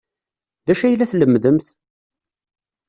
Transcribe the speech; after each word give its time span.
D 0.65 0.67
acu 0.73 0.83
ay 0.85 0.95
la 0.95 1.09
tlemmdemt? 1.11 1.67